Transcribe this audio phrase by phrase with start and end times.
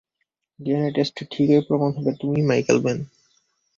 [0.59, 2.99] DNA টেস্টে ঠিকই প্রমাণ হবে তুমিই মাইকেল বেন।